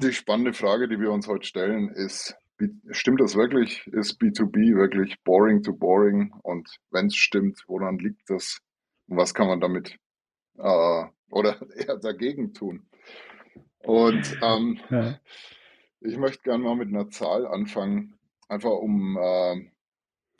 [0.00, 2.36] Die spannende Frage, die wir uns heute stellen, ist,
[2.90, 3.84] stimmt das wirklich?
[3.88, 6.32] Ist B2B wirklich boring to boring?
[6.42, 8.60] Und wenn es stimmt, woran liegt das?
[9.08, 9.98] Und was kann man damit
[10.56, 12.86] äh, oder eher dagegen tun?
[13.80, 15.18] Und ähm, Ja.
[16.00, 18.16] ich möchte gerne mal mit einer Zahl anfangen,
[18.48, 19.70] einfach um äh,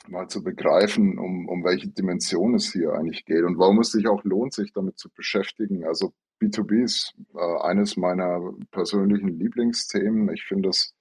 [0.07, 4.07] mal zu begreifen, um, um welche Dimension es hier eigentlich geht und warum es sich
[4.07, 5.83] auch lohnt, sich damit zu beschäftigen.
[5.83, 10.31] Also B2B ist äh, eines meiner persönlichen Lieblingsthemen.
[10.33, 10.95] Ich finde es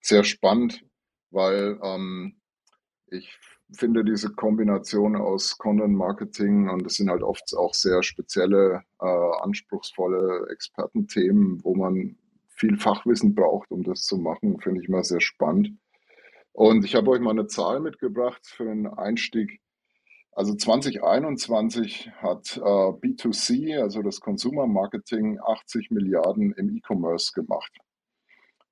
[0.00, 0.84] sehr spannend,
[1.30, 2.36] weil ähm,
[3.06, 3.38] ich
[3.72, 9.42] finde diese Kombination aus Content Marketing und es sind halt oft auch sehr spezielle, äh,
[9.42, 12.16] anspruchsvolle Expertenthemen, wo man
[12.56, 15.76] viel Fachwissen braucht, um das zu machen, finde ich immer sehr spannend.
[16.52, 19.60] Und ich habe euch mal eine Zahl mitgebracht für den Einstieg.
[20.36, 27.72] Also 2021 hat äh, B2C, also das Consumer Marketing, 80 Milliarden im E-Commerce gemacht.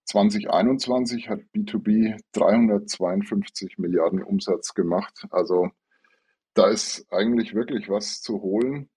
[0.07, 5.27] 2021 hat B2B 352 Milliarden Umsatz gemacht.
[5.31, 5.71] Also
[6.55, 8.91] da ist eigentlich wirklich was zu holen.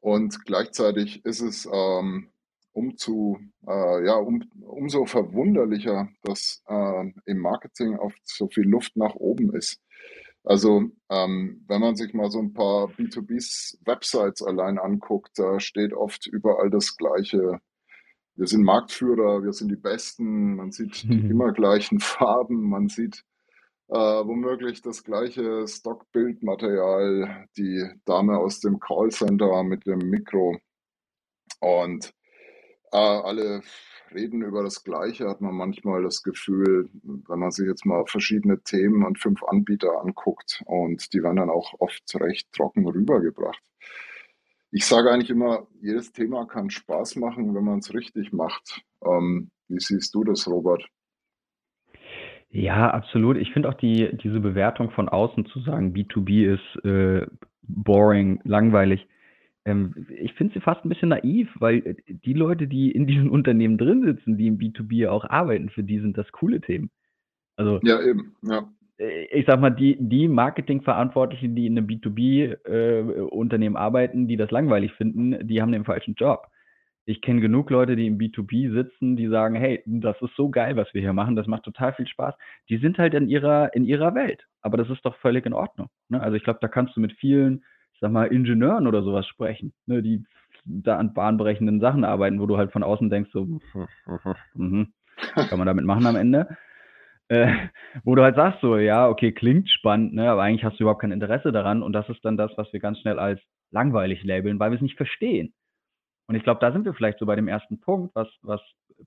[0.00, 2.28] Und gleichzeitig ist es ähm,
[2.72, 9.14] umzu, äh, ja, um, umso verwunderlicher, dass äh, im Marketing oft so viel Luft nach
[9.14, 9.80] oben ist.
[10.44, 16.26] Also ähm, wenn man sich mal so ein paar B2B-Websites allein anguckt, da steht oft
[16.26, 17.60] überall das Gleiche.
[18.34, 23.24] Wir sind Marktführer, wir sind die Besten, man sieht die immer gleichen Farben, man sieht
[23.88, 30.56] äh, womöglich das gleiche Stockbildmaterial, die Dame aus dem Callcenter mit dem Mikro
[31.60, 32.12] und
[32.90, 33.62] äh, alle
[34.14, 38.60] reden über das Gleiche, hat man manchmal das Gefühl, wenn man sich jetzt mal verschiedene
[38.62, 43.62] Themen und fünf Anbieter anguckt und die werden dann auch oft recht trocken rübergebracht.
[44.70, 48.82] Ich sage eigentlich immer, jedes Thema kann Spaß machen, wenn man es richtig macht.
[49.04, 50.88] Ähm, wie siehst du das, Robert?
[52.48, 53.36] Ja, absolut.
[53.38, 57.26] Ich finde auch die, diese Bewertung von außen zu sagen, B2B ist äh,
[57.62, 59.06] boring, langweilig.
[59.64, 63.30] Ähm, ich finde sie fast ein bisschen naiv, weil äh, die Leute, die in diesen
[63.30, 66.90] Unternehmen drin sitzen, die im B2B auch arbeiten, für die sind das coole Themen.
[67.56, 68.68] Also Ja, eben, ja.
[68.98, 74.92] äh, ich sag mal, die, die Marketingverantwortlichen, die in einem B2B-Unternehmen arbeiten, die das langweilig
[74.94, 76.46] finden, die haben den falschen Job.
[77.04, 80.76] Ich kenne genug Leute, die im B2B sitzen, die sagen, hey, das ist so geil,
[80.76, 82.34] was wir hier machen, das macht total viel Spaß.
[82.68, 84.46] Die sind halt in ihrer, in ihrer Welt.
[84.60, 85.88] Aber das ist doch völlig in Ordnung.
[86.08, 86.20] Ne?
[86.20, 87.64] Also ich glaube, da kannst du mit vielen,
[88.02, 90.02] sag mal, Ingenieuren oder sowas sprechen, ne?
[90.02, 90.24] die
[90.64, 93.60] da an bahnbrechenden Sachen arbeiten, wo du halt von außen denkst, so,
[94.54, 94.92] mhm,
[95.34, 96.56] was kann man damit machen am Ende?
[97.28, 97.54] Äh,
[98.02, 101.00] wo du halt sagst, so, ja, okay, klingt spannend, ne, aber eigentlich hast du überhaupt
[101.00, 101.82] kein Interesse daran.
[101.82, 104.82] Und das ist dann das, was wir ganz schnell als langweilig labeln, weil wir es
[104.82, 105.54] nicht verstehen.
[106.26, 108.60] Und ich glaube, da sind wir vielleicht so bei dem ersten Punkt, was, was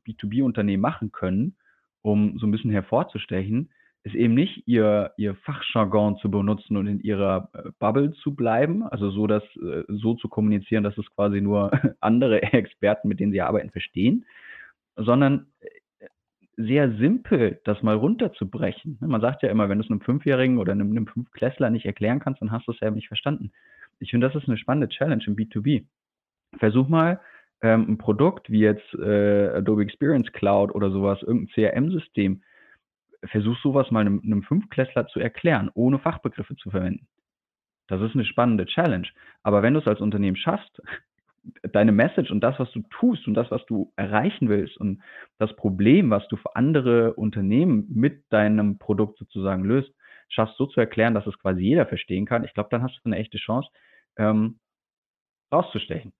[0.08, 1.58] B2B-Unternehmen machen können,
[2.02, 3.72] um so ein bisschen hervorzustechen,
[4.06, 8.84] ist eben nicht ihr, ihr Fachjargon zu benutzen und in ihrer äh, Bubble zu bleiben,
[8.84, 11.72] also so, dass, äh, so zu kommunizieren, dass es quasi nur
[12.02, 14.26] andere Experten, mit denen sie arbeiten, verstehen,
[14.96, 16.06] sondern äh,
[16.56, 19.00] sehr simpel das mal runterzubrechen.
[19.02, 22.20] Man sagt ja immer, wenn du es einem Fünfjährigen oder einem, einem Fünfklässler nicht erklären
[22.20, 23.52] kannst, dann hast du es ja nicht verstanden.
[24.00, 25.84] Ich finde, das ist eine spannende Challenge im B2B.
[26.60, 27.20] Versuch mal,
[27.62, 32.44] ähm, ein Produkt wie jetzt äh, Adobe Experience Cloud oder sowas, irgendein CRM-System,
[33.28, 37.08] versuch sowas mal einem, einem Fünfklässler zu erklären, ohne Fachbegriffe zu verwenden.
[37.88, 39.08] Das ist eine spannende Challenge.
[39.44, 40.82] Aber wenn du es als Unternehmen schaffst,
[41.72, 45.04] deine Message und das, was du tust und das, was du erreichen willst und
[45.38, 49.94] das Problem, was du für andere Unternehmen mit deinem Produkt sozusagen löst,
[50.30, 53.02] schaffst so zu erklären, dass es quasi jeder verstehen kann, ich glaube, dann hast du
[53.06, 53.70] eine echte Chance,
[54.18, 54.60] ähm,
[55.52, 56.14] rauszustechen,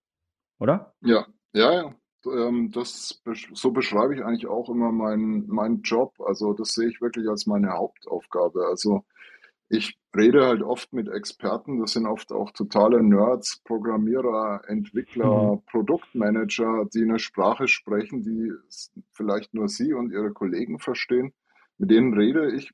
[0.60, 0.94] oder?
[1.02, 1.96] Ja, ja, ja.
[2.26, 3.22] Ähm, das,
[3.54, 6.14] so beschreibe ich eigentlich auch immer meinen, meinen Job.
[6.20, 8.66] Also das sehe ich wirklich als meine Hauptaufgabe.
[8.68, 9.04] Also
[9.70, 16.86] ich rede halt oft mit Experten, das sind oft auch totale Nerds, Programmierer, Entwickler, Produktmanager,
[16.94, 18.52] die eine Sprache sprechen, die
[19.12, 21.34] vielleicht nur sie und ihre Kollegen verstehen.
[21.78, 22.72] Mit denen rede ich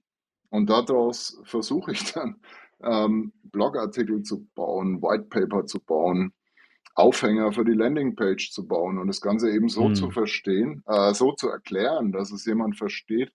[0.50, 2.42] und daraus versuche ich dann
[2.84, 6.34] ähm, Blogartikel zu bauen, Whitepaper zu bauen,
[6.96, 10.12] Aufhänger für die Landingpage zu bauen und das Ganze eben so zu Hm.
[10.12, 13.32] verstehen, äh, so zu erklären, dass es jemand versteht,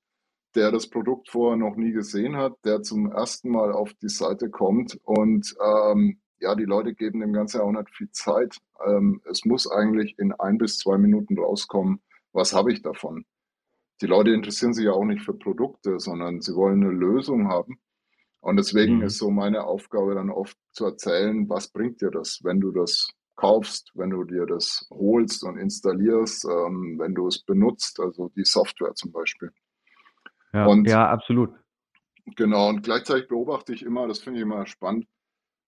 [0.55, 4.51] der das Produkt vorher noch nie gesehen hat, der zum ersten Mal auf die Seite
[4.51, 8.59] kommt und ähm, ja, die Leute geben dem Ganzen auch nicht viel Zeit.
[8.87, 13.25] Ähm, es muss eigentlich in ein bis zwei Minuten rauskommen, was habe ich davon?
[14.03, 17.79] Die Leute interessieren sich ja auch nicht für Produkte, sondern sie wollen eine Lösung haben.
[18.41, 19.03] Und deswegen Hm.
[19.03, 23.09] ist so meine Aufgabe dann oft zu erzählen, was bringt dir das, wenn du das
[23.37, 28.45] kaufst, wenn du dir das holst und installierst, ähm, wenn du es benutzt, also die
[28.45, 29.53] Software zum Beispiel.
[30.53, 31.51] Ja, Und ja, absolut.
[32.37, 35.07] genau, und gleichzeitig beobachte ich immer, das finde ich immer spannend,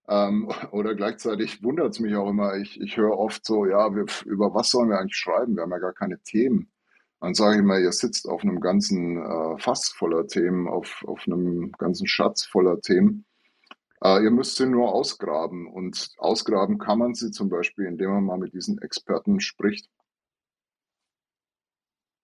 [0.09, 4.06] ähm, oder gleichzeitig wundert es mich auch immer, ich, ich höre oft so, ja, wir,
[4.25, 5.55] über was sollen wir eigentlich schreiben?
[5.55, 6.71] Wir haben ja gar keine Themen.
[7.21, 11.25] Dann sage ich mal, ihr sitzt auf einem ganzen äh, Fass voller Themen, auf, auf
[11.26, 13.25] einem ganzen Schatz voller Themen.
[14.03, 15.67] Äh, ihr müsst sie nur ausgraben.
[15.67, 19.89] Und ausgraben kann man sie zum Beispiel, indem man mal mit diesen Experten spricht.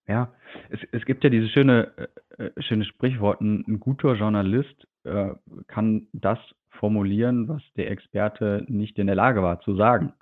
[0.07, 0.35] Ja,
[0.69, 5.31] es, es gibt ja dieses schöne, äh, äh schöne Sprichwort, ein, ein guter Journalist äh,
[5.67, 6.39] kann das
[6.69, 10.13] formulieren, was der Experte nicht in der Lage war zu sagen.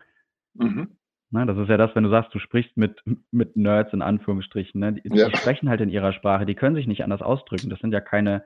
[0.55, 0.97] Mhm.
[1.31, 4.79] Ne, das ist ja das, wenn du sagst, du sprichst mit, mit Nerds in Anführungsstrichen.
[4.79, 4.93] Ne?
[4.93, 5.31] Die, Ja.
[5.31, 7.71] die sprechen halt in ihrer Sprache, die können sich nicht anders ausdrücken.
[7.71, 8.45] Das sind ja keine,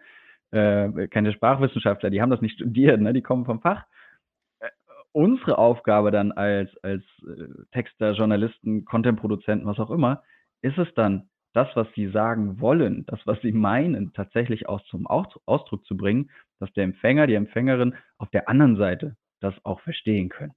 [0.50, 3.12] äh, keine Sprachwissenschaftler, die haben das nicht studiert, ne?
[3.12, 3.84] die kommen vom Fach.
[4.60, 4.68] Äh,
[5.12, 10.22] unsere Aufgabe dann als, als äh, Texter, Journalisten, Content-Produzenten, was auch immer,
[10.62, 15.06] ist es dann, das, was sie sagen wollen, das, was sie meinen, tatsächlich auch zum
[15.06, 19.80] Aus Ausdruck zu bringen, dass der Empfänger, die Empfängerin auf der anderen Seite das auch
[19.80, 20.52] verstehen können.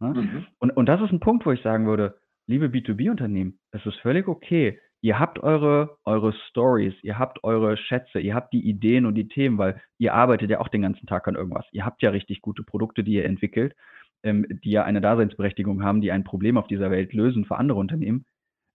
[0.00, 0.08] Ne?
[0.08, 0.46] Mhm.
[0.58, 2.18] Und, und das ist ein Punkt, wo ich sagen würde,
[2.48, 4.80] liebe B2B-Unternehmen, es ist völlig okay.
[5.04, 9.26] Ihr habt eure, eure Stories, ihr habt eure Schätze, ihr habt die Ideen und die
[9.26, 11.66] Themen, weil ihr arbeitet ja auch den ganzen Tag an irgendwas.
[11.72, 13.74] Ihr habt ja richtig gute Produkte, die ihr entwickelt,
[14.22, 17.80] ähm, die ja eine Daseinsberechtigung haben, die ein Problem auf dieser Welt lösen für andere
[17.80, 18.26] Unternehmen.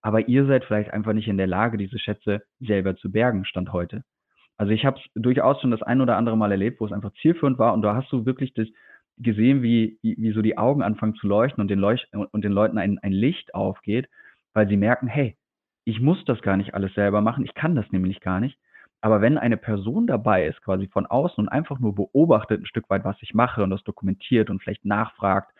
[0.01, 3.71] Aber ihr seid vielleicht einfach nicht in der Lage, diese Schätze selber zu bergen, Stand
[3.71, 4.03] heute.
[4.57, 7.13] Also ich habe es durchaus schon das ein oder andere Mal erlebt, wo es einfach
[7.21, 8.68] zielführend war und da hast du wirklich das
[9.18, 12.77] gesehen, wie, wie so die Augen anfangen zu leuchten und den, Leuch und den Leuten
[12.77, 14.09] ein, ein Licht aufgeht,
[14.53, 15.38] weil sie merken, hey,
[15.88, 18.60] ich muss das gar nicht alles selber machen, ich kann das nämlich gar nicht.
[19.00, 22.89] Aber wenn eine Person dabei ist, quasi von außen und einfach nur beobachtet ein Stück
[22.89, 25.54] weit, was ich mache und das dokumentiert und vielleicht nachfragt,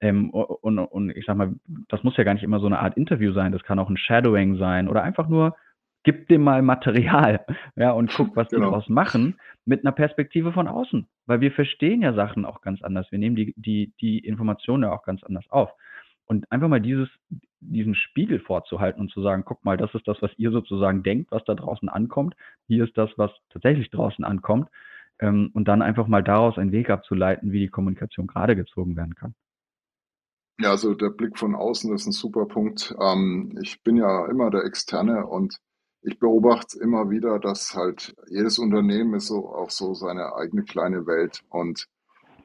[0.00, 1.52] ähm, und, und ich sag mal,
[1.88, 3.98] das muss ja gar nicht immer so eine Art Interview sein, das kann auch ein
[3.98, 5.54] Shadowing sein oder einfach nur,
[6.02, 7.44] gib dem mal Material,
[7.76, 8.70] ja, und guck, was die Genau.
[8.70, 11.06] daraus machen, mit einer Perspektive von außen.
[11.26, 13.12] Weil wir verstehen ja Sachen auch ganz anders.
[13.12, 15.70] Wir nehmen die, die, die Informationen ja auch ganz anders auf.
[16.26, 17.08] Und einfach mal dieses,
[17.60, 21.30] diesen Spiegel vorzuhalten und zu sagen, guck mal, das ist das, was ihr sozusagen denkt,
[21.30, 22.34] was da draußen ankommt.
[22.66, 24.68] Hier ist das, was tatsächlich draußen ankommt.
[25.20, 29.14] Ähm, und dann einfach mal daraus einen Weg abzuleiten, wie die Kommunikation gerade gezogen werden
[29.14, 29.34] kann.
[30.60, 32.94] Ja, also der Blick von außen ist ein super Punkt.
[33.00, 35.58] Ähm, ich bin ja immer der Externe und
[36.02, 41.06] ich beobachte immer wieder, dass halt jedes Unternehmen ist so auch so seine eigene kleine
[41.06, 41.42] Welt.
[41.48, 41.86] Und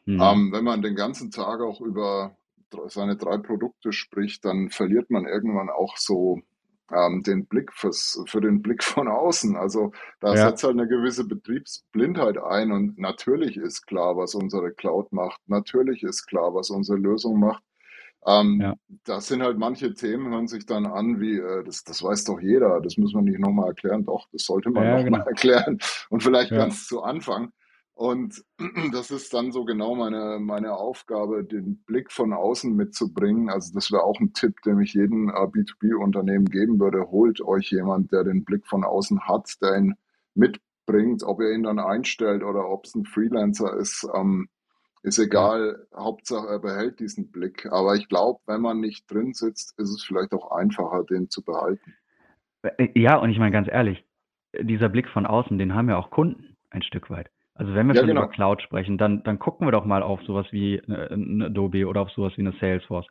[0.05, 0.19] Mhm.
[0.19, 2.37] ähm, wenn man den ganzen Tag auch über
[2.87, 6.41] seine drei Produkte spricht, dann verliert man irgendwann auch so
[6.91, 9.55] ähm, den Blick fürs, für den Blick von außen.
[9.55, 10.35] Also da Ja.
[10.35, 15.39] setzt halt eine gewisse Betriebsblindheit ein und natürlich ist klar, was unsere Cloud macht.
[15.47, 17.63] Natürlich ist klar, was unsere Lösung macht.
[18.25, 18.75] Ähm, Ja.
[19.05, 22.39] das sind halt manche Themen, hören sich dann an wie, äh, das, das weiß doch
[22.41, 24.03] jeder, das muss man nicht nochmal erklären.
[24.05, 25.25] Doch, das sollte man Ja, nochmal genau.
[25.27, 25.79] erklären
[26.09, 26.55] und vielleicht Ja.
[26.55, 27.51] ganz zu Anfang.
[27.99, 28.45] Und
[28.93, 33.49] das ist dann so genau meine, meine Aufgabe, den Blick von außen mitzubringen.
[33.49, 37.11] Also das wäre auch ein Tipp, den ich jedem äh, B2B-Unternehmen geben würde.
[37.11, 39.95] Holt euch jemand, der den Blick von außen hat, der ihn
[40.33, 44.07] mitbringt, ob ihr ihn dann einstellt oder ob es ein Freelancer ist.
[44.15, 44.47] Ähm,
[45.03, 47.65] ist egal, Hauptsache er behält diesen Blick.
[47.69, 51.43] Aber ich glaube, wenn man nicht drin sitzt, ist es vielleicht auch einfacher, den zu
[51.43, 51.95] behalten.
[52.61, 54.05] Äh, Ja, und ich meine ganz ehrlich,
[54.57, 57.29] dieser Blick von außen, den haben ja auch Kunden ein Stück weit.
[57.59, 58.21] Also wenn wir Ja, schon genau.
[58.21, 61.87] über Cloud sprechen, dann, dann gucken wir doch mal auf sowas wie äh, ein Adobe
[61.87, 63.07] oder auf sowas wie eine Salesforce.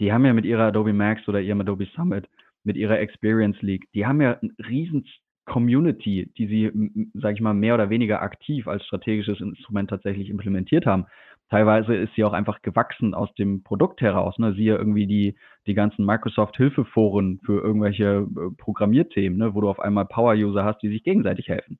[0.00, 2.28] Die haben ja mit ihrer Adobe Max oder ihrem Adobe Summit,
[2.64, 5.04] mit ihrer Experience League, die haben ja eine riesen
[5.46, 9.90] Community, die sie, m- m- sag ich mal, mehr oder weniger aktiv als strategisches Instrument
[9.90, 11.06] tatsächlich implementiert haben.
[11.50, 14.38] Teilweise ist sie auch einfach gewachsen aus dem Produkt heraus.
[14.38, 14.52] Ne?
[14.54, 15.36] Siehe irgendwie die,
[15.66, 19.54] die ganzen Microsoft-Hilfeforen für irgendwelche äh, Programmierthemen, ne?
[19.54, 21.78] wo du auf einmal Power-User hast, die sich gegenseitig helfen.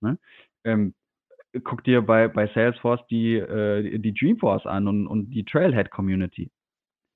[0.00, 0.18] Ne?
[0.64, 0.94] Ähm,
[1.64, 6.50] guck dir bei, bei Salesforce die, äh, die Dreamforce an und, und die Trailhead-Community.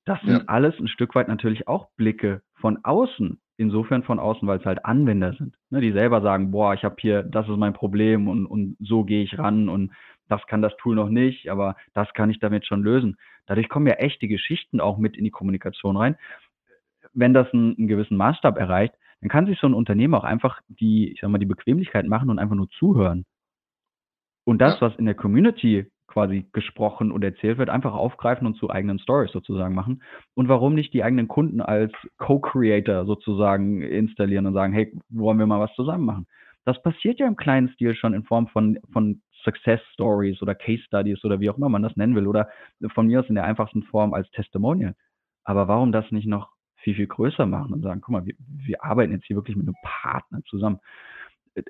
[0.07, 0.45] Das sind Ja.
[0.47, 3.41] alles ein Stück weit natürlich auch Blicke von außen.
[3.57, 6.97] Insofern von außen, weil es halt Anwender sind, ne, die selber sagen, boah, ich habe
[6.99, 9.93] hier, das ist mein Problem und, und so gehe ich ran und
[10.29, 13.19] das kann das Tool noch nicht, aber das kann ich damit schon lösen.
[13.45, 16.17] Dadurch kommen ja echte Geschichten auch mit in die Kommunikation rein.
[17.13, 20.61] Wenn das einen, einen gewissen Maßstab erreicht, dann kann sich so ein Unternehmen auch einfach
[20.69, 23.27] die, ich sag mal, die Bequemlichkeit machen und einfach nur zuhören.
[24.51, 24.89] Und das, Ja.
[24.89, 29.31] was in der Community quasi gesprochen und erzählt wird, einfach aufgreifen und zu eigenen Stories
[29.31, 30.03] sozusagen machen.
[30.35, 35.47] Und warum nicht die eigenen Kunden als Co-Creator sozusagen installieren und sagen, hey, wollen wir
[35.47, 36.27] mal was zusammen machen?
[36.65, 40.83] Das passiert ja im kleinen Stil schon in Form von, von Success Stories oder Case
[40.83, 42.49] Studies oder wie auch immer man das nennen will oder
[42.93, 44.95] von mir aus in der einfachsten Form als Testimonial.
[45.45, 46.51] aber warum das nicht noch
[46.83, 48.35] viel, viel größer machen und sagen, guck mal, wir,
[48.67, 50.81] wir arbeiten jetzt hier wirklich mit einem Partner zusammen.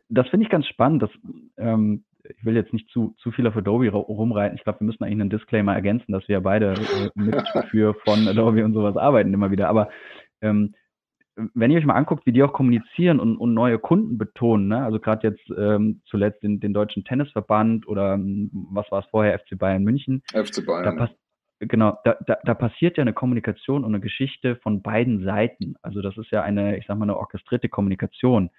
[0.09, 1.03] Das finde ich ganz spannend.
[1.03, 1.11] Dass,
[1.59, 4.57] ähm, ich will jetzt nicht zu, zu viel auf Adobe rumreiten.
[4.57, 7.35] Ich glaube, wir müssen eigentlich einen Disclaimer ergänzen, dass wir beide äh, mit
[7.71, 9.69] für von Adobe und sowas arbeiten immer wieder.
[9.69, 9.91] Aber
[10.41, 10.75] ähm,
[11.55, 14.85] wenn ihr euch mal anguckt, wie die auch kommunizieren und, und neue Kunden betonen, ne?
[14.85, 19.39] also gerade jetzt ähm, zuletzt den, den Deutschen Tennisverband oder ähm, was war es vorher,
[19.39, 20.23] FC Bayern München.
[20.33, 20.97] FC Bayern.
[20.97, 21.09] Da,
[21.61, 25.77] genau, da, da, da passiert ja eine Kommunikation und eine Geschichte von beiden Seiten.
[25.83, 28.51] Also das ist ja eine, ich sag mal, eine orchestrierte Kommunikation.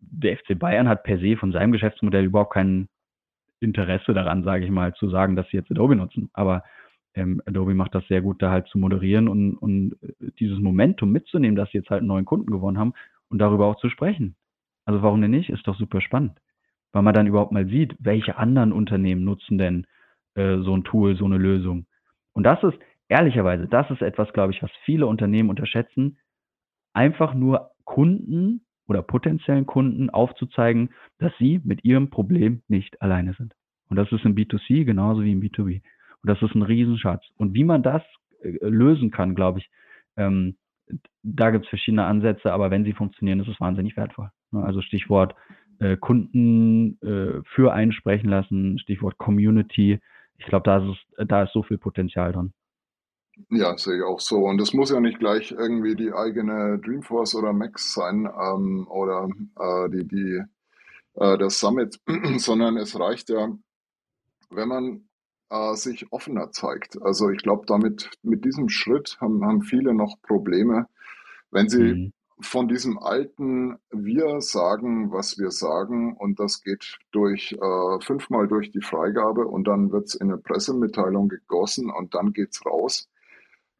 [0.00, 2.88] Der FC Bayern hat per se von seinem Geschäftsmodell überhaupt kein
[3.60, 6.30] Interesse daran, sage ich mal, zu sagen, dass sie jetzt Adobe nutzen.
[6.32, 6.64] Aber
[7.14, 11.12] ähm, Adobe macht das sehr gut, da halt zu moderieren und, und äh, dieses Momentum
[11.12, 12.94] mitzunehmen, dass sie jetzt halt einen neuen Kunden gewonnen haben
[13.28, 14.36] und darüber auch zu sprechen.
[14.84, 15.50] Also warum denn nicht?
[15.50, 16.38] Ist doch super spannend.
[16.92, 19.86] Weil man dann überhaupt mal sieht, welche anderen Unternehmen nutzen denn
[20.34, 21.86] äh, so ein Tool, so eine Lösung.
[22.32, 26.18] Und das ist, ehrlicherweise, das ist etwas, glaube ich, was viele Unternehmen unterschätzen,
[26.92, 33.54] einfach nur Kunden oder potenziellen Kunden aufzuzeigen, dass sie mit ihrem Problem nicht alleine sind.
[33.88, 35.80] Und das ist im B2C genauso wie im B2B.
[36.22, 37.22] Und das ist ein Riesenschatz.
[37.36, 38.02] Und wie man das
[38.42, 39.70] äh, lösen kann, glaube ich,
[40.16, 40.56] ähm,
[41.22, 44.30] da gibt es verschiedene Ansätze, aber wenn sie funktionieren, ist es wahnsinnig wertvoll.
[44.50, 44.64] Ne?
[44.64, 45.36] Also Stichwort
[45.78, 50.00] äh, Kunden äh, für einsprechen lassen, Stichwort Community.
[50.38, 52.52] Ich glaube, da ist, da ist so viel Potenzial drin.
[53.48, 54.44] Ja, sehe ich auch so.
[54.44, 59.28] Und es muss ja nicht gleich irgendwie die eigene Dreamforce oder Max sein ähm, oder
[59.58, 60.42] äh, die, die,
[61.14, 62.00] äh, das Summit,
[62.36, 63.48] sondern es reicht ja,
[64.50, 65.08] wenn man
[65.50, 67.00] äh, sich offener zeigt.
[67.02, 70.86] Also ich glaube, damit mit diesem Schritt haben, haben viele noch Probleme,
[71.50, 72.12] wenn sie mhm.
[72.40, 78.70] von diesem alten Wir sagen, was wir sagen, und das geht durch äh, fünfmal durch
[78.70, 83.09] die Freigabe und dann wird es in eine Pressemitteilung gegossen und dann geht es raus.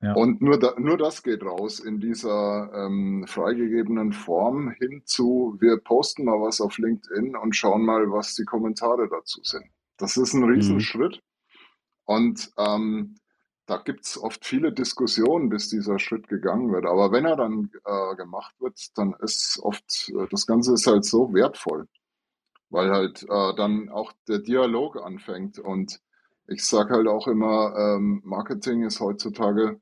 [0.00, 5.76] Und nur, da, nur das geht raus in dieser ähm, freigegebenen Form hin zu, wir
[5.76, 9.66] posten mal was auf LinkedIn und schauen mal, was die Kommentare dazu sind.
[9.98, 10.44] Das ist ein.
[10.44, 11.16] Riesenschritt.
[11.16, 11.20] Mhm.
[12.06, 13.16] Und ähm,
[13.66, 16.86] da gibt es oft viele Diskussionen, bis dieser Schritt gegangen wird.
[16.86, 21.04] Aber wenn er dann äh, gemacht wird, dann ist oft, äh, das Ganze ist halt
[21.04, 21.86] so wertvoll,
[22.70, 25.58] weil halt äh, dann auch der Dialog anfängt.
[25.58, 26.00] Und
[26.48, 29.80] ich sage halt auch immer, ähm, Marketing ist heutzutage,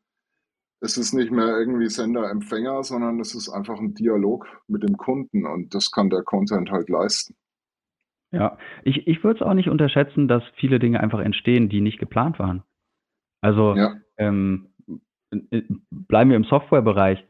[0.80, 5.46] es ist nicht mehr irgendwie Sender-Empfänger, sondern es ist einfach ein Dialog mit dem Kunden
[5.46, 7.34] und das kann der Content halt leisten.
[8.30, 11.98] Ja, ich ich würde es auch nicht unterschätzen, dass viele Dinge einfach entstehen, die nicht
[11.98, 12.62] geplant waren.
[13.40, 13.96] Also, Ja.
[14.18, 14.68] ähm,
[15.50, 17.24] äh, bleiben wir im Softwarebereich.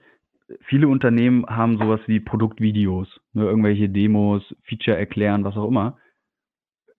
[0.63, 5.99] Viele Unternehmen haben sowas wie Produktvideos, ne, irgendwelche Demos, Feature erklären, was auch immer.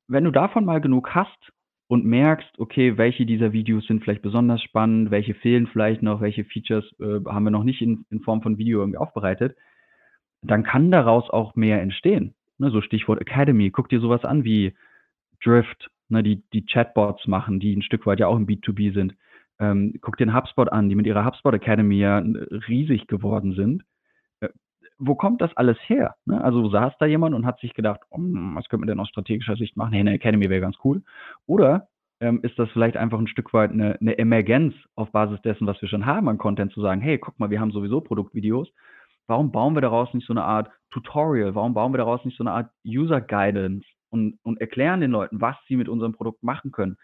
[0.08, 1.52] Wenn du davon mal genug hast
[1.90, 6.44] und merkst, okay, welche dieser Videos sind vielleicht besonders spannend, welche fehlen vielleicht noch, welche
[6.44, 9.58] Features, äh, haben wir noch nicht in in Form von Video irgendwie aufbereitet,
[10.44, 12.36] dann kann daraus auch mehr entstehen.
[12.60, 13.72] Ne, so Stichwort Academy.
[13.72, 14.76] Guck dir sowas an wie
[15.44, 19.16] Drift, ne, die, die Chatbots machen, die ein Stück weit ja auch im B2B sind.
[19.60, 22.20] Ähm, guck dir den HubSpot an, die mit ihrer HubSpot Academy ja
[22.68, 23.84] riesig geworden sind.
[25.00, 26.16] Wo kommt das alles her?
[26.26, 26.44] Ne?
[26.44, 29.56] Also saß da jemand und hat sich gedacht, oh, was könnte man denn aus strategischer
[29.56, 29.94] Sicht machen?
[29.94, 31.02] Hey, eine Academy wäre ganz cool.
[31.46, 31.88] Oder
[32.20, 35.82] ähm, ist das vielleicht einfach ein Stück weit eine, eine Emergenz auf Basis dessen, was
[35.82, 38.70] wir schon haben an Content, zu sagen, hey, guck mal, wir haben sowieso Produktvideos
[39.30, 41.56] warum bauen wir daraus nicht so eine Art Tutorial?
[41.56, 45.40] Warum bauen wir daraus nicht so eine Art User Guidance und, und erklären den Leuten,
[45.40, 46.98] was sie mit unserem Produkt machen können?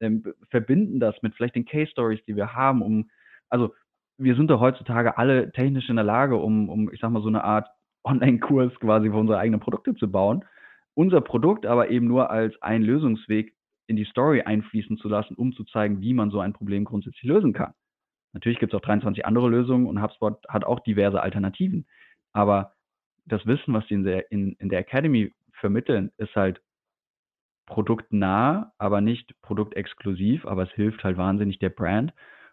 [0.00, 3.10] Ähm, verbinden das mit vielleicht den Case Stories, die wir haben, um,
[3.50, 3.74] also
[4.18, 7.28] wir sind doch heutzutage alle technisch in der Lage, um, um ich sag mal, so
[7.28, 7.68] eine Art
[8.04, 10.44] Online-Kurs quasi für unsere eigenen Produkte zu bauen.
[10.94, 13.54] Unser Produkt aber eben nur als ein Lösungsweg
[13.86, 17.24] in die Story einfließen zu lassen, um zu zeigen, wie man so ein Problem grundsätzlich
[17.24, 17.74] lösen kann.
[18.32, 21.86] Natürlich gibt es auch 23 andere Lösungen und HubSpot hat auch diverse Alternativen.
[22.32, 22.72] Aber
[23.26, 26.60] das Wissen, was sie in der, in, in der Academy vermitteln, ist halt
[27.66, 32.12] produktnah, aber nicht produktexklusiv, aber es hilft halt wahnsinnig der Brand.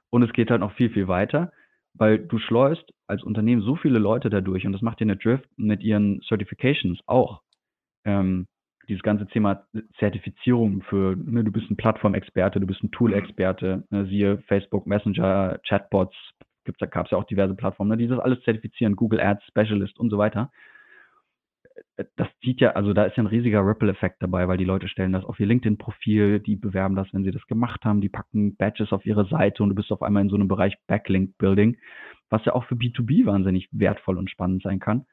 [0.10, 1.52] Und es geht halt noch viel, viel weiter,
[1.94, 5.50] weil du schleust als Unternehmen so viele Leute dadurch und das macht dir eine Drift
[5.58, 7.42] mit ihren Certifications auch.
[8.06, 8.48] Ähm,
[8.88, 9.66] dieses ganze Thema
[10.00, 15.60] Zertifizierung für, ne, du bist ein Plattformexperte, du bist ein Tool-Experte, ne, siehe Facebook, Messenger,
[15.68, 16.16] Chatbots,
[16.92, 20.10] gab es ja auch diverse Plattformen, ne, die das alles zertifizieren, Google Ads, Specialist und
[20.10, 20.52] so weiter.
[22.16, 25.14] Das sieht ja, also da ist ja ein riesiger Ripple-Effekt dabei, weil die Leute stellen
[25.14, 28.92] das auf ihr LinkedIn-Profil, die bewerben das, wenn sie das gemacht haben, die packen Badges
[28.92, 31.78] auf ihre Seite und du bist auf einmal in so einem Bereich Backlink-Building,
[32.30, 35.06] was ja auch für B2B wahnsinnig wertvoll und spannend sein kann.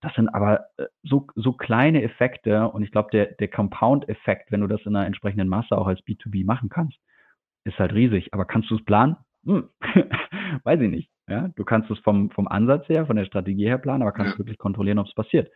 [0.00, 4.60] Das sind aber äh, so, so kleine Effekte und ich glaube, der, der Compound-Effekt, wenn
[4.60, 6.98] du das in einer entsprechenden Masse auch als B2B machen kannst,
[7.64, 8.34] ist halt riesig.
[8.34, 9.16] Aber kannst du es planen?
[9.44, 9.68] Hm.
[10.64, 11.08] Weiß ich nicht.
[11.28, 14.32] Ja, du kannst es vom, vom Ansatz her, von der Strategie her planen, aber kannst
[14.32, 14.38] Ja.
[14.38, 15.50] wirklich kontrollieren, ob es passiert.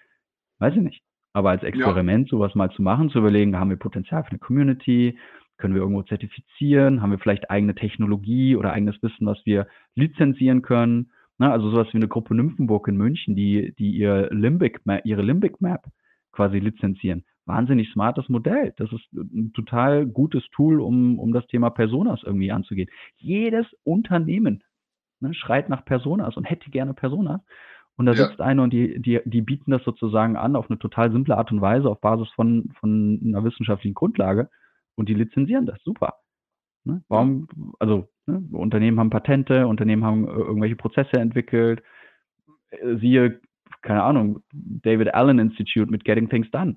[0.58, 1.02] Weiß ich nicht.
[1.32, 1.68] Aber als Ja.
[1.68, 5.18] Experiment sowas mal zu machen, zu überlegen, haben wir Potenzial für eine Community,
[5.58, 10.62] können wir irgendwo zertifizieren, haben wir vielleicht eigene Technologie oder eigenes Wissen, was wir lizenzieren
[10.62, 11.10] können.
[11.38, 11.50] Ne?
[11.50, 15.84] Also sowas wie eine Gruppe Nymphenburg in München, die, die ihr Limbic, ihre Limbic Map
[16.32, 17.24] quasi lizenzieren.
[17.46, 18.74] Wahnsinnig smartes Modell.
[18.76, 22.90] Das ist ein total gutes Tool, um, um das Thema Personas irgendwie anzugehen.
[23.16, 24.62] Jedes Unternehmen
[25.20, 27.40] ne, schreit nach Personas und hätte gerne Personas.
[27.96, 28.26] Und da Ja.
[28.26, 31.50] sitzt einer und die, die, die bieten das sozusagen an auf eine total simple Art
[31.50, 34.50] und Weise, auf Basis von, von einer wissenschaftlichen Grundlage
[34.96, 35.82] und die lizenzieren das.
[35.82, 36.14] Super.
[36.84, 37.02] Ne?
[37.08, 37.48] Warum,
[37.78, 41.82] also ne, Unternehmen haben Patente, Unternehmen haben äh, irgendwelche Prozesse entwickelt.
[42.70, 43.40] Äh, Siehe,
[43.82, 46.76] keine Ahnung, David Allen Institute mit Getting Things Done.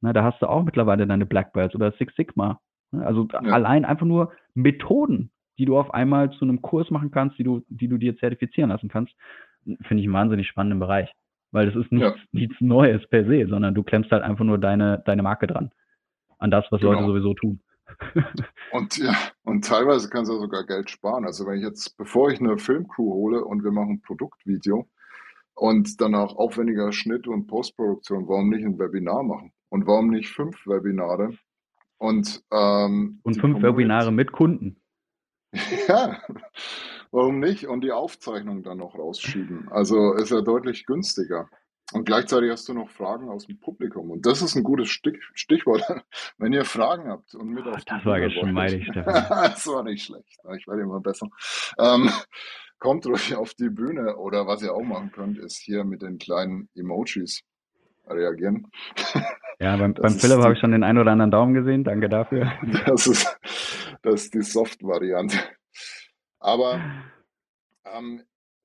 [0.00, 2.60] Ne, da hast du auch mittlerweile deine Black Belts oder Six Sigma.
[2.92, 3.04] Ne?
[3.04, 3.40] Also Ja.
[3.40, 7.62] allein einfach nur Methoden, die du auf einmal zu einem Kurs machen kannst, die du,
[7.68, 9.12] die du dir zertifizieren lassen kannst,
[9.64, 11.12] finde ich einen wahnsinnig spannenden Bereich.
[11.50, 12.24] Weil das ist nichts, Ja.
[12.32, 15.70] nichts Neues per se, sondern du klemmst halt einfach nur deine, deine Marke dran.
[16.38, 17.08] An das, was Leute Genau.
[17.08, 17.60] sowieso tun.
[18.72, 19.14] Und ja,
[19.44, 21.26] und teilweise kannst du sogar Geld sparen.
[21.26, 24.88] Also wenn ich jetzt, bevor ich eine Filmcrew hole und wir machen ein Produktvideo
[25.54, 29.52] und danach aufwendiger Schnitt und Postproduktion, warum nicht ein Webinar machen?
[29.68, 31.34] Und warum nicht fünf Webinare?
[31.98, 34.80] Und, ähm, Und fünf Webinare mit Kunden.
[35.88, 36.18] Ja,
[37.12, 37.68] warum nicht?
[37.68, 39.68] Und die Aufzeichnung dann noch rausschieben.
[39.70, 41.48] Also ist ja deutlich günstiger.
[41.92, 44.10] Und gleichzeitig hast du noch Fragen aus dem Publikum.
[44.10, 45.82] Und das ist ein gutes Stich, Stichwort.
[46.38, 50.04] Wenn ihr Fragen habt und mit Ah, auf die das war geschmeidig, das war nicht
[50.04, 50.38] schlecht.
[50.56, 51.28] Ich werde immer besser.
[51.78, 52.10] Ähm,
[52.78, 54.16] kommt ruhig auf die Bühne.
[54.16, 57.42] Oder was ihr auch machen könnt, ist hier mit den kleinen Emojis
[58.08, 58.68] reagieren.
[59.60, 61.84] Ja, beim, Das beim Philipp habe ich schon den einen oder anderen Daumen gesehen.
[61.84, 62.52] Danke dafür.
[62.86, 63.38] Das ist,
[64.02, 65.38] das ist die Soft-Variante.
[66.42, 66.80] Aber
[67.84, 68.22] ähm,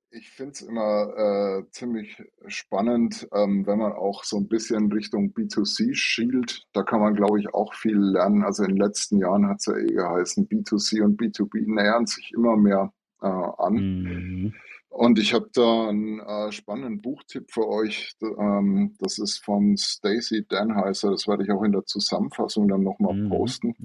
[0.09, 5.31] ich finde es immer äh, ziemlich spannend, ähm, wenn man auch so ein bisschen Richtung
[5.33, 6.63] B2C schielt.
[6.73, 8.43] Da kann man, glaube ich, auch viel lernen.
[8.43, 12.33] Also in den letzten Jahren hat es ja eh geheißen, B2C und B2B nähern sich
[12.33, 13.73] immer mehr äh, an.
[13.73, 14.53] Mhm.
[14.97, 18.15] Und ich habe da einen äh, spannenden Buchtipp für euch.
[18.19, 21.11] Ähm, das ist von Stacy Danheiser.
[21.11, 23.29] Das werde ich auch in der Zusammenfassung dann nochmal Mhm.
[23.29, 23.75] posten.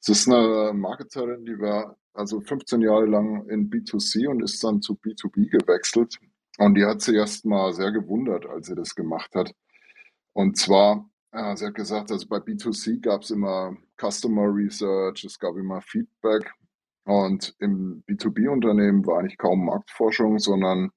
[0.00, 4.80] Es ist eine Marketerin, die war also 15 Jahre lang in B2C und ist dann
[4.80, 6.16] zu B2B gewechselt.
[6.56, 9.52] Und die hat sich erst mal sehr gewundert, als sie das gemacht hat.
[10.32, 15.38] Und zwar, äh, sie hat gesagt, also bei B2C gab es immer Customer Research, es
[15.38, 16.50] gab immer Feedback.
[17.06, 20.90] Und im B2B-Unternehmen war eigentlich kaum Marktforschung, sondern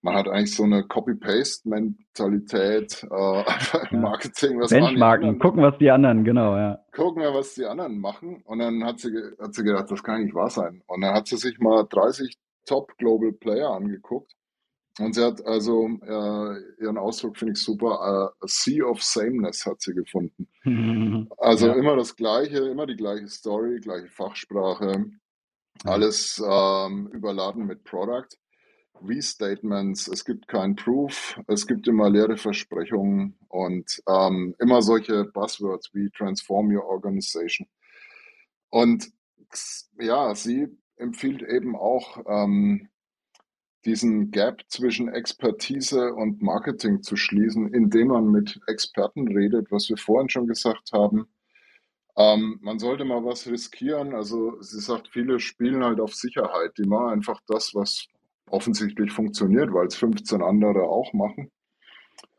[0.00, 3.06] man hat eigentlich so eine Copy-Paste-Mentalität äh,
[3.90, 3.98] im Ja.
[3.98, 4.60] Marketing.
[4.60, 6.78] Was Benchmarken, gucken, was die anderen, genau, ja.
[6.92, 8.42] gucken wir, was die anderen machen.
[8.44, 10.82] Und dann hat sie, hat sie gedacht, das kann nicht wahr sein.
[10.86, 14.32] Und dann hat sie sich mal 30 Top Global Player angeguckt.
[14.98, 19.64] Und sie hat also, äh, ihren Ausdruck finde ich super, äh, a Sea of Sameness
[19.66, 20.46] hat sie gefunden.
[21.38, 21.74] Also Ja.
[21.74, 25.06] immer das Gleiche, immer die gleiche Story, gleiche Fachsprache.
[25.84, 28.28] Alles ähm, überladen mit Product.
[29.04, 35.92] Restatements, es gibt kein Proof, es gibt immer leere Versprechungen und ähm, immer solche Buzzwords
[35.92, 37.66] wie Transform Your Organization.
[38.70, 39.10] Und
[39.98, 42.88] ja, sie empfiehlt eben auch, ähm,
[43.84, 49.96] diesen Gap zwischen Expertise und Marketing zu schließen, indem man mit Experten redet, was wir
[49.96, 51.26] vorhin schon gesagt haben.
[52.16, 54.14] Ähm, man sollte mal was riskieren.
[54.14, 56.72] Also sie sagt, viele spielen halt auf Sicherheit.
[56.78, 58.06] Die machen einfach das, was
[58.46, 61.50] offensichtlich funktioniert, weil es 15 andere auch machen.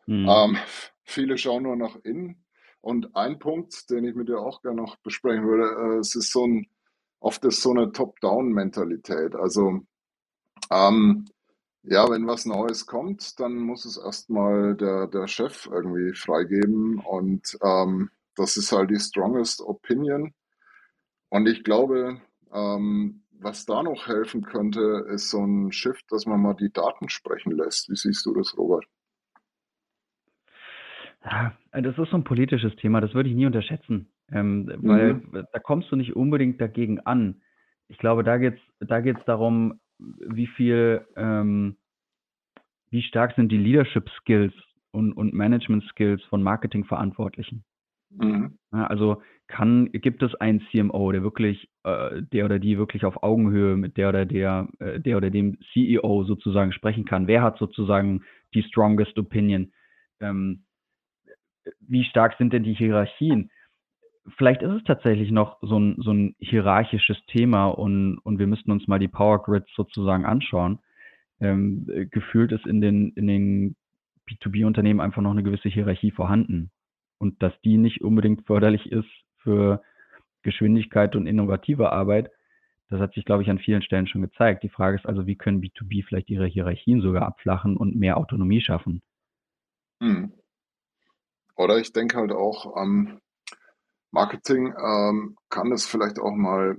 [0.06, 0.28] Mhm.
[0.30, 0.58] Ähm,
[1.04, 2.44] viele schauen nur nach innen.
[2.82, 6.32] Und ein Punkt, den ich mit dir auch gerne noch besprechen würde, äh, es ist
[6.32, 6.68] so ein,
[7.20, 9.36] oft ist so eine Top-Down-Mentalität.
[9.36, 9.80] Also
[10.70, 11.26] ähm,
[11.84, 17.00] ja, wenn was Neues kommt, dann muss es erstmal der, der Chef irgendwie freigeben.
[17.00, 20.34] Und ähm, das ist halt die strongest opinion.
[21.30, 22.22] Und ich glaube,
[22.54, 27.10] ähm, was da noch helfen könnte, ist so ein Shift, dass man mal die Daten
[27.10, 27.90] sprechen lässt.
[27.90, 28.86] Wie siehst du das, Robert?
[31.26, 35.48] Ja, das ist so ein politisches Thema, das würde ich nie unterschätzen, ähm, weil Mhm.
[35.54, 37.42] da kommst du nicht unbedingt dagegen an.
[37.88, 41.78] Ich glaube, da geht's, da geht's darum, wie viel, ähm,
[42.90, 44.54] wie stark sind die Leadership Skills
[44.92, 47.64] und, und Management Skills von Marketingverantwortlichen.
[48.18, 48.58] Mhm.
[48.72, 53.76] Also kann, gibt es einen CMO, der wirklich, äh, der oder die wirklich auf Augenhöhe
[53.76, 57.28] mit der oder der, äh, der oder dem CEO sozusagen sprechen kann?
[57.28, 58.24] Wer hat sozusagen
[58.54, 59.72] die strongest opinion?
[60.20, 60.64] Ähm,
[61.80, 63.50] wie stark sind denn die Hierarchien?
[64.38, 68.72] vielleicht ist es tatsächlich noch so ein, so ein hierarchisches Thema und, und wir müssten
[68.72, 70.80] uns mal die Power Grids sozusagen anschauen.
[71.42, 73.76] Ähm, gefühlt ist in den, in den
[74.30, 76.72] B2B-Unternehmen einfach noch eine gewisse Hierarchie vorhanden
[77.24, 79.82] und dass die nicht unbedingt förderlich ist für
[80.42, 82.30] Geschwindigkeit und innovative Arbeit.
[82.90, 84.62] Das hat sich, glaube ich, an vielen Stellen schon gezeigt.
[84.62, 88.60] Die Frage ist also, wie können B2B vielleicht ihre Hierarchien sogar abflachen und mehr Autonomie
[88.60, 89.02] schaffen?
[90.02, 90.34] Hm.
[91.56, 93.22] Oder ich denke halt auch, ähm,
[94.12, 96.76] Marketing ähm, kann es vielleicht auch mal,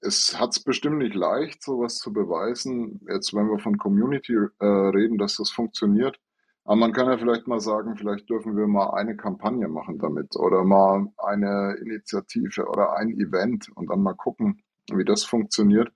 [0.00, 3.00] es hat es bestimmt nicht leicht, sowas zu beweisen.
[3.08, 6.18] Jetzt, wenn wir von Community äh, reden, dass das funktioniert.
[6.68, 10.36] Aber man kann ja vielleicht mal sagen, vielleicht dürfen wir mal eine Kampagne machen damit
[10.36, 14.60] oder mal eine Initiative oder ein Event und dann mal gucken,
[14.92, 15.90] wie das funktioniert.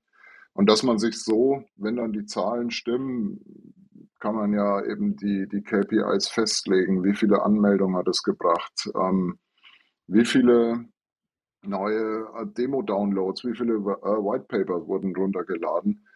[0.54, 3.38] Und dass man sich so, wenn dann die Zahlen stimmen,
[4.18, 7.04] kann man ja eben die, die KPIs festlegen.
[7.04, 8.90] Wie viele Anmeldungen hat es gebracht?
[8.94, 9.38] Ähm,
[10.06, 10.86] wie viele
[11.60, 16.06] neue Demo-Downloads, wie viele äh, White Paper wurden runtergeladen?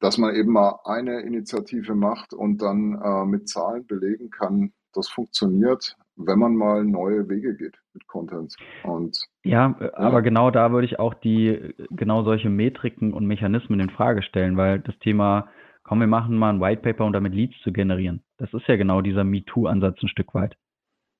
[0.00, 5.08] Dass man eben mal eine Initiative macht und dann äh, mit Zahlen belegen kann, das
[5.08, 8.56] funktioniert, wenn man mal neue Wege geht mit Content.
[8.82, 13.80] Und, ja, ja, aber genau da würde ich auch die genau solche Metriken und Mechanismen
[13.80, 15.48] in Frage stellen, weil das Thema,
[15.84, 18.22] komm, wir machen mal ein White Paper, um damit Leads zu generieren.
[18.38, 20.56] Das ist ja genau dieser MeToo-Ansatz ein Stück weit.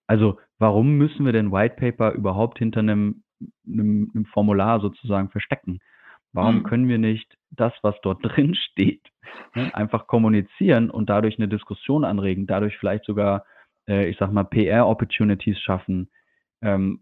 [0.07, 3.23] Also, warum müssen wir denn White Paper überhaupt hinter einem,
[3.67, 5.81] einem, einem Formular sozusagen verstecken?
[6.33, 6.63] Warum hm.
[6.65, 9.03] können wir nicht das, was dort drin steht,
[9.55, 13.45] ne, einfach kommunizieren und dadurch eine Diskussion anregen, dadurch vielleicht sogar
[13.89, 16.11] äh, ich sag mal, PR-Opportunities schaffen,
[16.63, 17.01] ähm,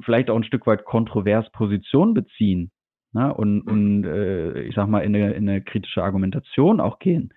[0.00, 2.70] vielleicht auch ein Stück weit kontrovers Position beziehen
[3.12, 3.32] ne?
[3.32, 3.72] und, mhm.
[3.72, 7.32] und äh, ich sag mal, in eine, in eine kritische Argumentation auch gehen.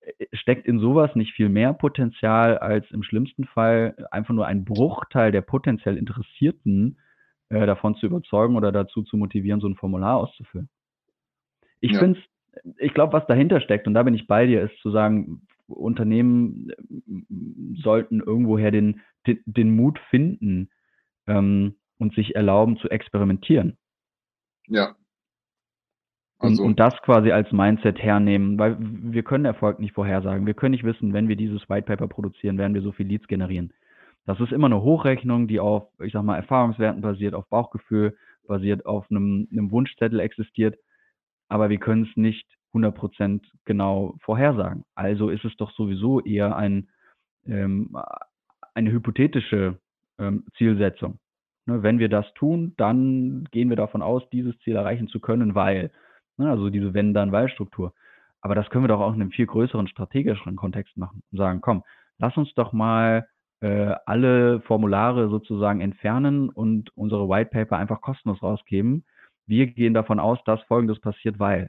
[0.00, 4.64] Äh, steckt in sowas nicht viel mehr Potenzial, als im schlimmsten Fall einfach nur ein
[4.64, 6.98] Bruchteil der potenziell Interessierten
[7.50, 10.70] davon zu überzeugen oder dazu zu motivieren, so ein Formular auszufüllen?
[11.82, 11.98] Ich ja.
[11.98, 12.18] finde
[12.78, 16.70] ich glaube, was dahinter steckt, und da bin ich bei dir, ist zu sagen, Unternehmen
[16.70, 20.70] äh, sollten irgendwoher den, den, den Mut finden
[21.26, 23.78] ähm, und sich erlauben zu experimentieren.
[24.68, 24.96] Ja.
[26.38, 26.62] Also.
[26.62, 30.46] Und, und das quasi als Mindset hernehmen, weil wir können Erfolg nicht vorhersagen.
[30.46, 33.28] Wir können nicht wissen, wenn wir dieses White Paper produzieren, werden wir so viel Leads
[33.28, 33.72] generieren.
[34.26, 38.16] Das ist immer eine Hochrechnung, die auf, ich sag mal, Erfahrungswerten basiert, auf Bauchgefühl,
[38.46, 40.76] basiert auf einem, einem Wunschzettel existiert.
[41.52, 44.86] Aber wir können es nicht 100% genau vorhersagen.
[44.94, 46.88] Also ist es doch sowieso eher ein,
[47.46, 47.94] ähm,
[48.72, 49.78] eine hypothetische
[50.18, 51.18] ähm, Zielsetzung.
[51.66, 55.54] Ne, wenn wir das tun, dann gehen wir davon aus, dieses Ziel erreichen zu können,
[55.54, 55.90] weil,
[56.38, 57.92] ne, also diese Wenn-Dann-Weil-Struktur.
[58.40, 61.60] Aber das können wir doch auch in einem viel größeren strategischeren Kontext machen und sagen,
[61.60, 61.84] komm,
[62.16, 63.28] lass uns doch mal
[63.60, 69.04] äh, alle Formulare sozusagen entfernen und unsere White Paper einfach kostenlos rausgeben.
[69.46, 71.68] Wir gehen davon aus, dass Folgendes passiert, weil.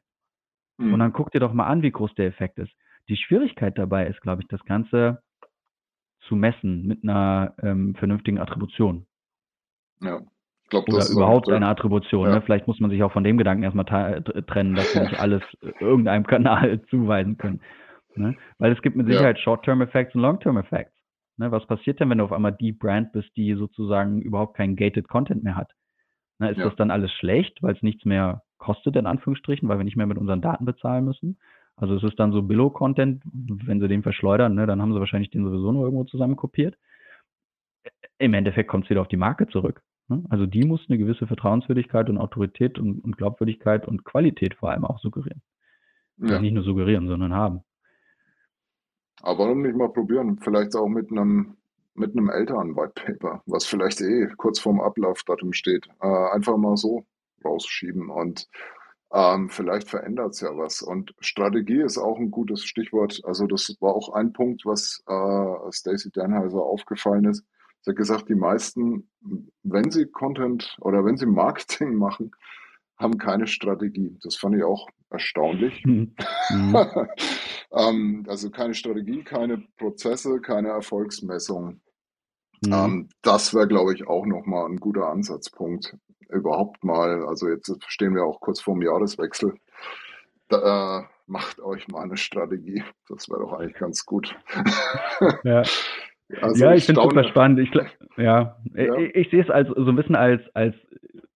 [0.78, 0.94] Mhm.
[0.94, 2.74] Und dann guck dir doch mal an, wie groß der Effekt ist.
[3.10, 5.22] Die Schwierigkeit dabei ist, glaube ich, das Ganze
[6.28, 9.06] zu messen mit einer ähm, vernünftigen Attribution.
[10.02, 10.22] Ja.
[10.64, 12.30] Ich glaub, Oder überhaupt auch, eine Attribution.
[12.30, 12.36] Ja.
[12.36, 12.42] Ne?
[12.42, 15.44] Vielleicht muss man sich auch von dem Gedanken erstmal trennen, dass wir nicht alles
[15.80, 17.62] irgendeinem Kanal zuweisen können.
[18.16, 18.36] Ne?
[18.58, 19.44] Weil es gibt mit Sicherheit ja.
[19.44, 20.94] Short-Term-Effects und Long-Term-Effects.
[21.38, 21.52] Ne?
[21.52, 25.08] Was passiert denn, wenn du auf einmal die Brand bist, die sozusagen überhaupt keinen gated
[25.08, 25.72] Content mehr hat?
[26.40, 26.66] Na, ist ja.
[26.66, 30.08] das dann alles schlecht, weil es nichts mehr kostet, in Anführungsstrichen, weil wir nicht mehr
[30.08, 31.38] mit unseren Daten bezahlen müssen.
[31.76, 35.32] Also es ist dann so Billo-Content, wenn sie den verschleudern, ne, dann haben sie wahrscheinlich
[35.32, 36.78] den sowieso nur irgendwo zusammenkopiert.
[38.20, 39.82] Im Endeffekt kommt es wieder auf die Marke zurück.
[40.08, 40.24] Ne?
[40.30, 44.86] Also die muss eine gewisse Vertrauenswürdigkeit und Autorität und, und Glaubwürdigkeit und Qualität vor allem
[44.86, 45.42] auch suggerieren.
[46.18, 46.30] Ja.
[46.30, 47.64] Also nicht nur suggerieren, sondern haben.
[49.22, 50.40] Aber warum nicht mal probieren?
[50.44, 51.58] Vielleicht auch mit einem
[51.96, 55.88] mit einem älteren White Paper, was vielleicht eh kurz vorm Ablaufdatum steht.
[56.02, 57.06] Äh, einfach mal so
[57.46, 58.48] rausschieben und
[59.14, 60.82] ähm, vielleicht verändert es ja was.
[60.82, 63.22] Und Strategie ist auch ein gutes Stichwort.
[63.26, 67.44] Also das war auch ein Punkt, was äh, Stacey Danheiser aufgefallen ist.
[67.82, 69.10] Sie hat gesagt, die meisten,
[69.62, 72.32] wenn sie Content oder wenn sie Marketing machen,
[72.98, 74.18] haben keine Strategie.
[74.24, 75.84] Das fand ich auch erstaunlich.
[75.86, 76.16] Mhm.
[77.72, 81.82] ähm, also keine Strategie, keine Prozesse, keine Erfolgsmessung.
[82.66, 82.74] Mhm.
[82.74, 85.96] Ähm, das wäre, glaube ich, auch nochmal ein guter Ansatzpunkt
[86.30, 89.54] überhaupt mal, also jetzt stehen wir auch kurz vorm Jahreswechsel,
[90.50, 92.84] da, äh, macht euch mal eine Strategie.
[93.10, 94.36] Das wäre doch eigentlich ganz gut.
[95.44, 95.64] Ja.
[96.42, 97.60] Also ja, ich, ich finde es super spannend.
[97.60, 97.72] Ich,
[98.18, 98.98] ja, ja.
[98.98, 100.74] ich, ich, sehe es als, so ein bisschen als, als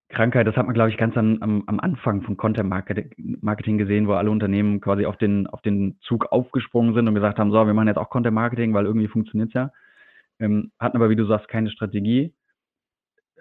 [0.09, 0.47] Krankheit.
[0.47, 4.13] Das hat man, glaube ich, ganz am, am, am Anfang von Content Marketing gesehen, wo
[4.13, 7.73] alle Unternehmen quasi auf den, auf den Zug aufgesprungen sind und gesagt haben, so, wir
[7.73, 9.71] machen jetzt auch Content Marketing, weil irgendwie funktioniert es ja.
[10.39, 12.33] Ähm, hatten aber, wie du sagst, keine Strategie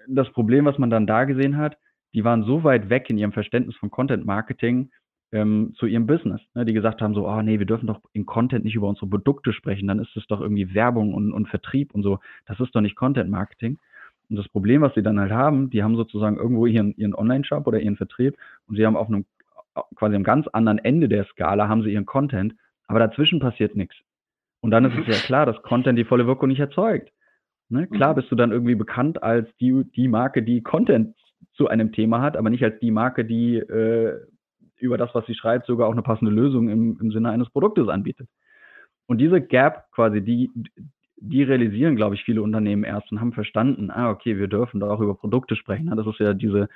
[0.08, 1.76] das Problem, was man dann da gesehen hat,
[2.14, 4.90] die waren so weit weg in ihrem Verständnis von Content Marketing
[5.32, 8.26] ähm, zu ihrem Business, ne, die gesagt haben so, oh nee, wir dürfen doch in
[8.26, 11.94] Content nicht über unsere Produkte sprechen, dann ist es doch irgendwie Werbung und, und Vertrieb
[11.94, 12.20] und so.
[12.46, 13.78] Das ist doch nicht Content Marketing.
[14.28, 17.66] Und das Problem, was sie dann halt haben, die haben sozusagen irgendwo ihren, ihren Online-Shop
[17.66, 18.36] oder ihren Vertrieb
[18.66, 19.24] und sie haben auf einem
[19.94, 22.54] quasi am ganz anderen Ende der Skala haben sie ihren Content,
[22.86, 23.96] aber dazwischen passiert nichts.
[24.60, 27.12] Und dann ist es ja klar, dass Content die volle Wirkung nicht erzeugt.
[27.68, 27.86] Ne?
[27.86, 28.16] Klar mhm.
[28.16, 31.14] bist du dann irgendwie bekannt als die, die Marke, die Content
[31.52, 34.18] zu einem Thema hat, aber nicht als die Marke, die äh,
[34.78, 37.88] über das, was sie schreibt, sogar auch eine passende Lösung im, im Sinne eines Produktes
[37.88, 38.28] anbietet.
[39.06, 40.50] Und diese Gap quasi, die,
[41.18, 44.90] die realisieren, glaube ich, viele Unternehmen erst und haben verstanden, ah, okay, wir dürfen da
[44.90, 45.90] auch über Produkte sprechen.
[45.94, 46.68] Das ist ja diese,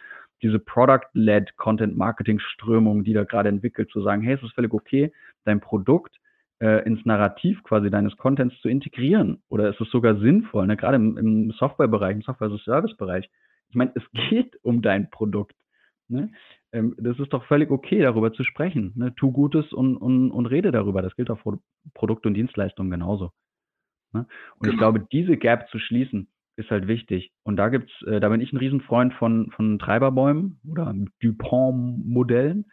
[0.42, 5.12] diese Product-led Content-Marketing-Strömung, die da gerade entwickelt, zu sagen, hey, es ist völlig okay,
[5.44, 6.16] dein Produkt
[6.60, 9.42] äh, ins Narrativ quasi deines Contents zu integrieren.
[9.48, 10.76] Oder ist es sogar sinnvoll, ne?
[10.76, 13.28] gerade im, im Softwarebereich, im Software-Service-Bereich.
[13.68, 15.56] Ich meine, es geht um dein Produkt.
[16.08, 16.32] Ne?
[16.72, 18.92] Ähm, das ist doch völlig okay, darüber zu sprechen.
[18.96, 19.14] Ne?
[19.16, 21.02] Tu Gutes und, und, und rede darüber.
[21.02, 21.58] Das gilt auch für
[21.94, 23.32] Produkte und Dienstleistungen genauso.
[24.12, 24.26] Ne?
[24.56, 24.72] Und genau.
[24.72, 26.28] ich glaube, diese Gap zu schließen,
[26.60, 27.32] ist halt wichtig.
[27.42, 32.66] Und da gibt's, äh, da bin ich ein Riesenfreund von, von Treiberbäumen oder Dupont-Modellen,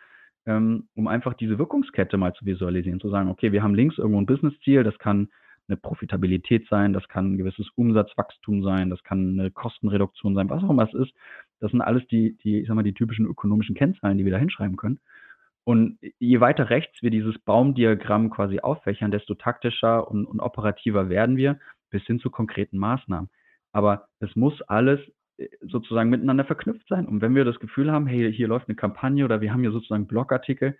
[0.45, 4.19] ähm, um einfach diese Wirkungskette mal zu visualisieren, zu sagen, okay, wir haben links irgendwo
[4.19, 5.29] ein Business-Ziel, das kann
[5.67, 10.63] eine Profitabilität sein, das kann ein gewisses Umsatzwachstum sein, das kann eine Kostenreduktion sein, was
[10.63, 11.13] auch immer es ist.
[11.59, 14.37] Das sind alles die, die, ich sag mal, die typischen ökonomischen Kennzahlen, die wir da
[14.37, 14.99] hinschreiben können.
[15.67, 21.35] Und je weiter rechts wir dieses Baumdiagramm quasi auffächern, desto taktischer und, und operativer werden
[21.35, 23.29] wir bis hin zu konkreten Maßnahmen.
[23.73, 25.01] Aber es muss alles
[25.35, 27.05] äh, sozusagen miteinander verknüpft sein.
[27.05, 29.73] Und wenn wir das Gefühl haben, hey, hier läuft eine Kampagne oder wir haben hier
[29.73, 30.77] sozusagen Blogartikel,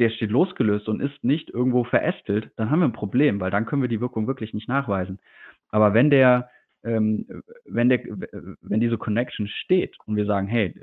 [0.00, 3.64] der steht losgelöst und ist nicht irgendwo verästelt, dann haben wir ein Problem, weil dann
[3.64, 5.20] können wir die Wirkung wirklich nicht nachweisen.
[5.68, 6.50] Aber wenn der,
[6.82, 8.00] ähm, wenn der,
[8.60, 10.74] wenn diese Connection steht und wir sagen, hey,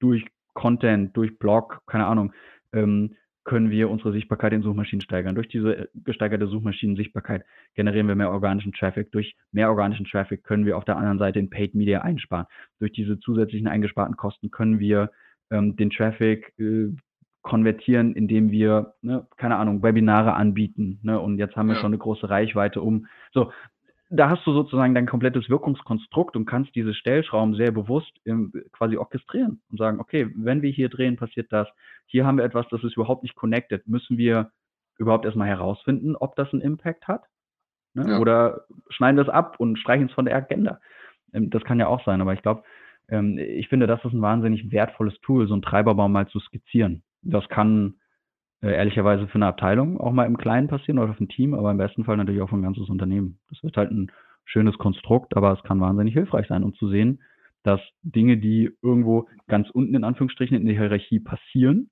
[0.00, 2.32] durch Content, durch Blog, keine Ahnung,
[2.72, 5.34] ähm, können wir unsere Sichtbarkeit in Suchmaschinen steigern.
[5.34, 9.12] Durch diese gesteigerte Suchmaschinen-Sichtbarkeit generieren wir mehr organischen Traffic.
[9.12, 12.46] Durch mehr organischen Traffic können wir auf der anderen Seite in Paid Media einsparen.
[12.78, 15.10] Durch diese zusätzlichen eingesparten Kosten können wir
[15.50, 16.88] ähm, den Traffic äh,
[17.42, 20.98] konvertieren, indem wir, ne, keine Ahnung, Webinare anbieten.
[21.02, 21.80] Ne, und jetzt haben wir ja.
[21.80, 23.06] schon eine große Reichweite um.
[23.32, 23.52] So,
[24.14, 28.96] da hast du sozusagen dein komplettes Wirkungskonstrukt und kannst diese Stellschrauben sehr bewusst im, quasi
[28.96, 31.68] orchestrieren und sagen, okay, wenn wir hier drehen, passiert das.
[32.06, 33.86] Hier haben wir etwas, das ist überhaupt nicht connected.
[33.88, 34.50] Müssen wir
[34.98, 37.24] überhaupt erstmal herausfinden, ob das einen Impact hat?
[37.94, 38.10] Ne?
[38.10, 38.18] Ja.
[38.18, 40.80] Oder schneiden wir es ab und streichen es von der Agenda?
[41.32, 42.62] Ähm, das kann ja auch sein, aber ich glaube,
[43.08, 47.02] ähm, ich finde, das ist ein wahnsinnig wertvolles Tool, so einen Treiberbaum mal zu skizzieren.
[47.22, 47.94] Das kann
[48.64, 51.70] äh, ehrlicherweise für eine Abteilung auch mal im Kleinen passieren oder für ein Team, aber
[51.70, 53.38] im besten Fall natürlich auch für ein ganzes Unternehmen.
[53.50, 54.10] Das wird halt ein
[54.46, 57.20] schönes Konstrukt, aber es kann wahnsinnig hilfreich sein, um zu sehen,
[57.62, 61.90] dass Dinge, die irgendwo ganz unten in Anführungsstrichen in der Hierarchie passieren,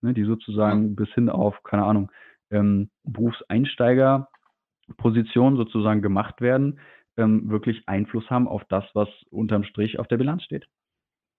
[0.00, 2.12] ne, die sozusagen bis hin auf, keine Ahnung,
[2.50, 6.78] ähm, Berufseinsteigerpositionen sozusagen gemacht werden,
[7.16, 10.68] ähm, wirklich Einfluss haben auf das, was unterm Strich auf der Bilanz steht.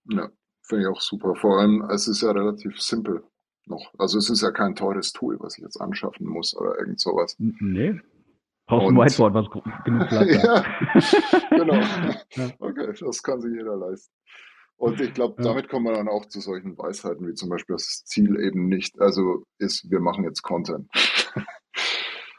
[0.10, 0.28] Ja,
[0.62, 1.36] finde ich auch super.
[1.36, 3.24] Vor allem, es ist ja relativ simpel
[3.68, 3.94] noch.
[3.98, 7.36] Also es ist ja kein teures Tool, was ich jetzt anschaffen muss oder irgend sowas.
[7.40, 8.00] Nee.
[8.66, 10.66] Brauchst ein Whiteboard, was genug Platz ja,
[11.50, 12.54] genau.
[12.60, 14.14] Okay, das kann sich jeder leisten.
[14.78, 15.50] Und ich glaube, ja.
[15.50, 19.00] damit kommen wir dann auch zu solchen Weisheiten, wie zum Beispiel das Ziel eben nicht,
[19.00, 20.90] also ist, wir machen jetzt Content.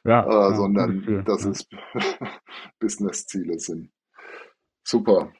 [0.06, 1.66] Ja, äh, sondern dass es
[2.78, 3.90] Business-Ziele sind.
[4.82, 5.32] Super.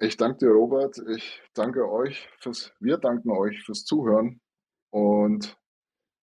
[0.00, 1.00] Ich danke dir, Robert.
[1.14, 4.40] Ich danke euch fürs, wir danken euch fürs Zuhören.
[4.90, 5.58] Und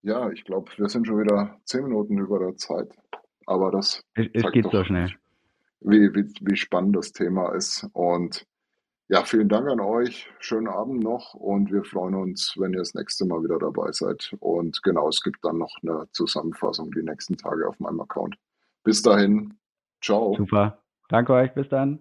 [0.02, 2.95] ja, ich glaube, wir sind schon wieder zehn Minuten über der Zeit.
[3.45, 5.13] Aber das es, es geht doch, so schnell.
[5.82, 7.88] Wie, wie, wie spannend das Thema ist.
[7.93, 8.45] Und
[9.10, 10.30] ja, vielen Dank an euch.
[10.39, 14.34] Schönen Abend noch und wir freuen uns, wenn ihr das nächste Mal wieder dabei seid.
[14.39, 18.36] Und genau, es gibt dann noch eine Zusammenfassung die nächsten Tage auf meinem Account.
[18.84, 19.54] Bis dahin.
[20.02, 20.36] Ciao.
[20.36, 20.82] Super.
[21.10, 21.54] Danke euch.
[21.54, 21.99] Bis dann.